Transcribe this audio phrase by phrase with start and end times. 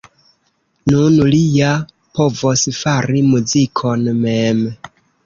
[0.93, 1.73] Nun li ja
[2.19, 4.65] povos fari muzikon mem.